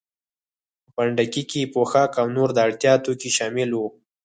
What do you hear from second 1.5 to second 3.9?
کې پوښاک او نور د اړتیا توکي شامل وو.